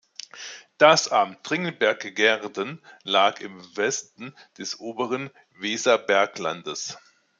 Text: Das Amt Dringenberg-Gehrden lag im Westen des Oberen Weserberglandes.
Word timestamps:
Das 0.79 1.09
Amt 1.09 1.47
Dringenberg-Gehrden 1.47 2.81
lag 3.03 3.39
im 3.39 3.61
Westen 3.77 4.33
des 4.57 4.79
Oberen 4.79 5.29
Weserberglandes. 5.59 6.97